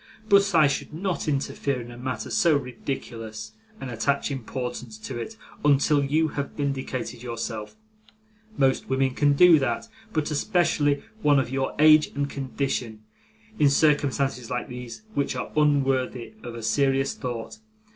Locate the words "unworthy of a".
15.55-16.63